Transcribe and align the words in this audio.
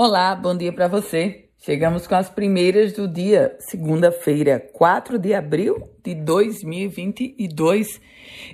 Olá, 0.00 0.32
bom 0.32 0.56
dia 0.56 0.72
para 0.72 0.86
você. 0.86 1.46
Chegamos 1.58 2.06
com 2.06 2.14
as 2.14 2.30
primeiras 2.30 2.92
do 2.92 3.08
dia, 3.08 3.56
segunda-feira, 3.58 4.64
4 4.72 5.18
de 5.18 5.34
abril 5.34 5.90
de 6.04 6.14
2022. 6.14 8.00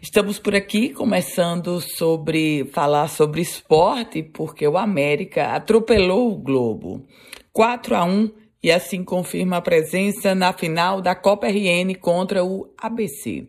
Estamos 0.00 0.38
por 0.38 0.54
aqui 0.54 0.88
começando 0.88 1.82
sobre 1.82 2.64
falar 2.72 3.08
sobre 3.08 3.42
esporte, 3.42 4.22
porque 4.22 4.66
o 4.66 4.78
América 4.78 5.48
atropelou 5.48 6.32
o 6.32 6.38
Globo. 6.38 7.06
4 7.52 7.94
a 7.94 8.04
1 8.06 8.30
e 8.64 8.72
assim 8.72 9.04
confirma 9.04 9.58
a 9.58 9.60
presença 9.60 10.34
na 10.34 10.50
final 10.50 11.02
da 11.02 11.14
Copa 11.14 11.46
RN 11.46 11.94
contra 12.00 12.42
o 12.42 12.72
ABC. 12.78 13.46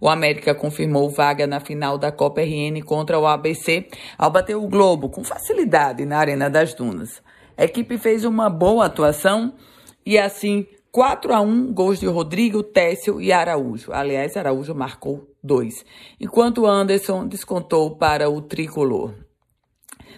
O 0.00 0.08
América 0.08 0.54
confirmou 0.54 1.10
vaga 1.10 1.46
na 1.46 1.60
final 1.60 1.98
da 1.98 2.10
Copa 2.10 2.40
RN 2.40 2.80
contra 2.82 3.18
o 3.18 3.26
ABC 3.26 3.86
ao 4.16 4.30
bater 4.30 4.56
o 4.56 4.66
Globo 4.66 5.10
com 5.10 5.22
facilidade 5.22 6.06
na 6.06 6.16
Arena 6.16 6.48
das 6.48 6.72
Dunas. 6.72 7.22
A 7.54 7.64
equipe 7.64 7.98
fez 7.98 8.24
uma 8.24 8.48
boa 8.48 8.86
atuação 8.86 9.52
e 10.06 10.18
assim 10.18 10.66
4 10.90 11.34
a 11.34 11.40
1 11.42 11.74
gols 11.74 12.00
de 12.00 12.06
Rodrigo, 12.06 12.62
Técio 12.62 13.20
e 13.20 13.32
Araújo. 13.32 13.92
Aliás, 13.92 14.38
Araújo 14.38 14.74
marcou 14.74 15.30
dois, 15.44 15.84
enquanto 16.18 16.64
Anderson 16.64 17.28
descontou 17.28 17.94
para 17.94 18.30
o 18.30 18.40
tricolor 18.40 19.25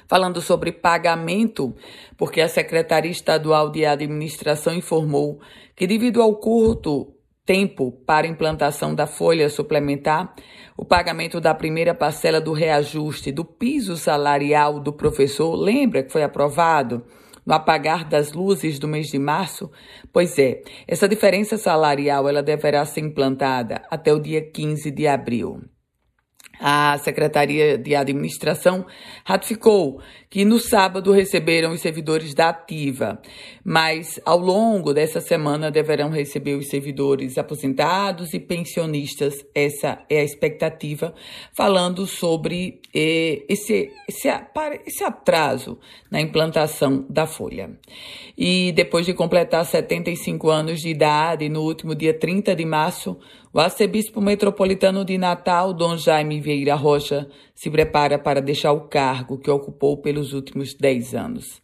falando 0.08 0.40
sobre 0.40 0.72
pagamento, 0.72 1.74
porque 2.16 2.40
a 2.40 2.48
Secretaria 2.48 3.10
Estadual 3.10 3.70
de 3.70 3.84
Administração 3.84 4.74
informou 4.74 5.40
que, 5.76 5.86
devido 5.86 6.22
ao 6.22 6.34
curto 6.36 7.14
tempo 7.44 7.92
para 8.06 8.26
implantação 8.26 8.94
da 8.94 9.06
folha 9.06 9.48
suplementar, 9.48 10.34
o 10.76 10.84
pagamento 10.84 11.40
da 11.40 11.54
primeira 11.54 11.94
parcela 11.94 12.40
do 12.40 12.52
reajuste 12.52 13.30
do 13.30 13.44
piso 13.44 13.96
salarial 13.96 14.80
do 14.80 14.92
professor, 14.92 15.54
lembra 15.54 16.02
que 16.02 16.12
foi 16.12 16.22
aprovado? 16.22 17.04
no 17.48 17.54
apagar 17.54 18.06
das 18.06 18.34
luzes 18.34 18.78
do 18.78 18.86
mês 18.86 19.06
de 19.06 19.18
março? 19.18 19.70
Pois 20.12 20.38
é, 20.38 20.60
essa 20.86 21.08
diferença 21.08 21.56
salarial 21.56 22.28
ela 22.28 22.42
deverá 22.42 22.84
ser 22.84 23.00
implantada 23.00 23.80
até 23.90 24.12
o 24.12 24.20
dia 24.20 24.42
15 24.42 24.90
de 24.90 25.06
abril. 25.06 25.62
A 26.60 26.98
Secretaria 26.98 27.78
de 27.78 27.94
Administração 27.94 28.84
ratificou 29.24 30.00
que 30.30 30.44
no 30.44 30.58
sábado 30.58 31.12
receberam 31.12 31.72
os 31.72 31.80
servidores 31.80 32.34
da 32.34 32.50
Ativa, 32.50 33.20
mas 33.64 34.20
ao 34.26 34.38
longo 34.38 34.92
dessa 34.92 35.20
semana 35.20 35.70
deverão 35.70 36.10
receber 36.10 36.54
os 36.54 36.68
servidores 36.68 37.38
aposentados 37.38 38.34
e 38.34 38.40
pensionistas. 38.40 39.46
Essa 39.54 40.04
é 40.10 40.20
a 40.20 40.24
expectativa, 40.24 41.14
falando 41.56 42.06
sobre 42.06 42.80
eh, 42.94 43.44
esse, 43.48 43.90
esse, 44.08 44.28
esse 44.86 45.04
atraso 45.04 45.78
na 46.10 46.20
implantação 46.20 47.06
da 47.08 47.26
folha. 47.26 47.70
E 48.36 48.72
depois 48.72 49.06
de 49.06 49.14
completar 49.14 49.64
75 49.64 50.50
anos 50.50 50.80
de 50.80 50.88
idade, 50.88 51.48
no 51.48 51.62
último 51.62 51.94
dia 51.94 52.12
30 52.12 52.54
de 52.54 52.64
março, 52.64 53.18
o 53.58 53.60
arcebispo 53.60 54.20
metropolitano 54.20 55.04
de 55.04 55.18
Natal, 55.18 55.74
Dom 55.74 55.96
Jaime 55.96 56.40
Vieira 56.40 56.76
Rocha, 56.76 57.28
se 57.56 57.68
prepara 57.68 58.16
para 58.16 58.40
deixar 58.40 58.70
o 58.70 58.82
cargo 58.82 59.36
que 59.36 59.50
ocupou 59.50 59.96
pelos 59.96 60.32
últimos 60.32 60.74
10 60.74 61.12
anos. 61.16 61.60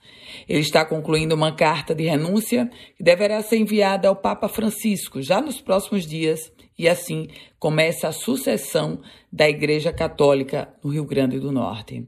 Ele 0.49 0.59
está 0.59 0.85
concluindo 0.85 1.37
uma 1.37 1.55
carta 1.55 1.95
de 1.95 2.03
renúncia 2.03 2.69
que 2.97 3.05
deverá 3.05 3.41
ser 3.43 3.59
enviada 3.59 4.09
ao 4.09 4.17
Papa 4.17 4.49
Francisco 4.49 5.23
já 5.23 5.41
nos 5.41 5.61
próximos 5.61 6.05
dias 6.05 6.53
e 6.77 6.89
assim 6.89 7.29
começa 7.61 8.09
a 8.09 8.13
sucessão 8.13 9.01
da 9.33 9.49
Igreja 9.49 9.93
Católica 9.93 10.75
no 10.83 10.91
Rio 10.91 11.05
Grande 11.05 11.39
do 11.39 11.53
Norte. 11.53 12.05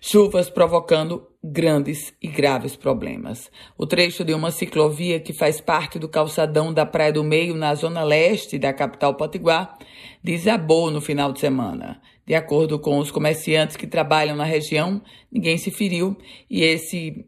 Chuvas 0.00 0.48
provocando 0.48 1.29
grandes 1.42 2.12
e 2.20 2.28
graves 2.28 2.76
problemas. 2.76 3.50
O 3.76 3.86
trecho 3.86 4.24
de 4.24 4.34
uma 4.34 4.50
ciclovia 4.50 5.18
que 5.18 5.32
faz 5.32 5.60
parte 5.60 5.98
do 5.98 6.08
calçadão 6.08 6.72
da 6.72 6.84
Praia 6.84 7.12
do 7.12 7.24
Meio, 7.24 7.54
na 7.54 7.74
zona 7.74 8.02
leste 8.02 8.58
da 8.58 8.72
capital 8.72 9.14
potiguar, 9.14 9.78
desabou 10.22 10.90
no 10.90 11.00
final 11.00 11.32
de 11.32 11.40
semana. 11.40 12.00
De 12.26 12.34
acordo 12.34 12.78
com 12.78 12.98
os 12.98 13.10
comerciantes 13.10 13.76
que 13.76 13.86
trabalham 13.86 14.36
na 14.36 14.44
região, 14.44 15.02
ninguém 15.32 15.56
se 15.56 15.70
feriu 15.70 16.16
e 16.48 16.62
esse 16.62 17.24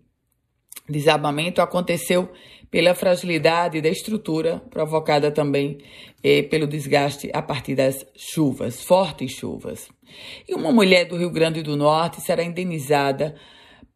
desabamento 0.89 1.63
aconteceu 1.63 2.31
pela 2.71 2.95
fragilidade 2.95 3.81
da 3.81 3.89
estrutura, 3.89 4.63
provocada 4.71 5.31
também 5.31 5.79
eh, 6.23 6.43
pelo 6.43 6.67
desgaste 6.67 7.31
a 7.35 7.43
partir 7.43 7.75
das 7.75 8.07
chuvas, 8.17 8.83
fortes 8.83 9.33
chuvas. 9.33 9.89
E 10.49 10.55
uma 10.55 10.73
mulher 10.73 11.07
do 11.07 11.17
Rio 11.17 11.31
Grande 11.31 11.63
do 11.63 11.77
Norte 11.77 12.23
será 12.23 12.43
indenizada 12.43 13.35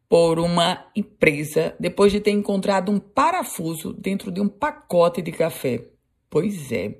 por 0.08 0.38
uma 0.38 0.86
empresa 0.94 1.74
depois 1.78 2.12
de 2.12 2.20
ter 2.20 2.30
encontrado 2.30 2.90
um 2.92 2.98
parafuso 2.98 3.92
dentro 3.92 4.30
de 4.30 4.40
um 4.40 4.48
pacote 4.48 5.20
de 5.20 5.32
café. 5.32 5.84
Pois 6.28 6.72
é. 6.72 6.98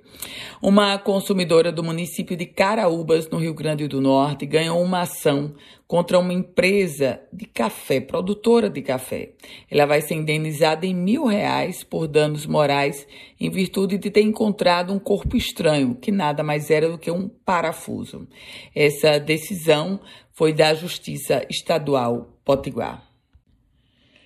Uma 0.62 0.96
consumidora 0.98 1.72
do 1.72 1.82
município 1.82 2.36
de 2.36 2.46
Caraúbas, 2.46 3.28
no 3.28 3.38
Rio 3.38 3.52
Grande 3.52 3.88
do 3.88 4.00
Norte, 4.00 4.46
ganhou 4.46 4.80
uma 4.80 5.00
ação 5.00 5.52
contra 5.86 6.18
uma 6.18 6.32
empresa 6.32 7.20
de 7.32 7.44
café, 7.44 8.00
produtora 8.00 8.70
de 8.70 8.80
café. 8.82 9.32
Ela 9.68 9.84
vai 9.84 10.00
ser 10.00 10.14
indenizada 10.14 10.86
em 10.86 10.94
mil 10.94 11.26
reais 11.26 11.82
por 11.82 12.06
danos 12.06 12.46
morais 12.46 13.06
em 13.38 13.50
virtude 13.50 13.98
de 13.98 14.10
ter 14.10 14.22
encontrado 14.22 14.92
um 14.92 14.98
corpo 14.98 15.36
estranho, 15.36 15.96
que 15.96 16.12
nada 16.12 16.44
mais 16.44 16.70
era 16.70 16.88
do 16.88 16.96
que 16.96 17.10
um 17.10 17.28
parafuso. 17.28 18.28
Essa 18.74 19.18
decisão 19.18 20.00
foi 20.32 20.52
da 20.52 20.72
Justiça 20.72 21.44
Estadual 21.50 22.35
Potiguar. 22.46 23.02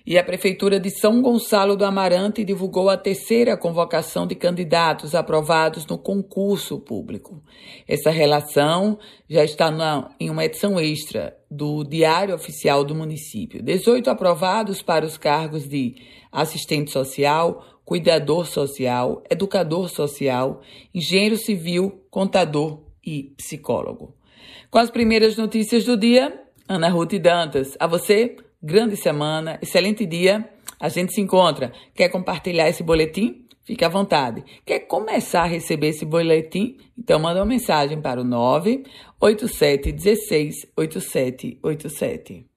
E 0.05 0.17
a 0.17 0.23
Prefeitura 0.23 0.79
de 0.79 0.91
São 0.91 1.21
Gonçalo 1.21 1.75
do 1.75 1.83
Amarante 1.83 2.43
divulgou 2.43 2.87
a 2.87 2.97
terceira 2.97 3.57
convocação 3.57 4.27
de 4.27 4.35
candidatos 4.35 5.15
aprovados 5.15 5.87
no 5.87 5.97
concurso 5.97 6.79
público. 6.79 7.43
Essa 7.87 8.11
relação 8.11 8.99
já 9.27 9.43
está 9.43 9.71
na, 9.71 10.09
em 10.19 10.29
uma 10.29 10.45
edição 10.45 10.79
extra 10.79 11.35
do 11.49 11.83
Diário 11.83 12.35
Oficial 12.35 12.83
do 12.83 12.93
município. 12.93 13.61
18 13.61 14.09
aprovados 14.09 14.83
para 14.83 15.05
os 15.05 15.17
cargos 15.17 15.67
de 15.67 15.95
assistente 16.31 16.91
social, 16.91 17.63
cuidador 17.83 18.45
social, 18.45 19.23
educador 19.29 19.89
social, 19.89 20.61
engenheiro 20.93 21.37
civil, 21.37 22.05
contador 22.11 22.83
e 23.03 23.33
psicólogo. 23.35 24.15
Com 24.69 24.77
as 24.77 24.89
primeiras 24.89 25.37
notícias 25.37 25.85
do 25.85 25.97
dia, 25.97 26.41
Ana 26.67 26.89
Ruth 26.89 27.13
Dantas. 27.15 27.75
A 27.79 27.87
você, 27.87 28.37
grande 28.61 28.95
semana, 28.95 29.59
excelente 29.61 30.05
dia. 30.05 30.49
A 30.79 30.89
gente 30.89 31.13
se 31.13 31.21
encontra. 31.21 31.71
Quer 31.93 32.09
compartilhar 32.09 32.67
esse 32.69 32.83
boletim? 32.83 33.45
Fique 33.63 33.85
à 33.85 33.89
vontade. 33.89 34.43
Quer 34.65 34.79
começar 34.81 35.43
a 35.43 35.47
receber 35.47 35.89
esse 35.89 36.05
boletim? 36.05 36.77
Então 36.97 37.19
manda 37.19 37.39
uma 37.39 37.45
mensagem 37.45 38.01
para 38.01 38.19
o 38.19 38.23
987 38.23 39.91
16 39.91 40.55
8787. 40.75 42.50